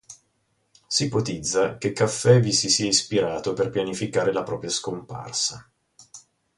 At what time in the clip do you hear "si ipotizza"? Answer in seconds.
0.87-1.77